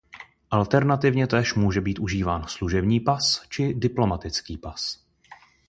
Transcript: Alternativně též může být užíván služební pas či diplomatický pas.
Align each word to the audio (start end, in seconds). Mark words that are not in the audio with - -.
Alternativně 0.49 1.27
též 1.27 1.53
může 1.55 1.81
být 1.81 1.99
užíván 1.99 2.47
služební 2.47 2.99
pas 2.99 3.41
či 3.49 3.73
diplomatický 3.73 4.57
pas. 4.57 5.05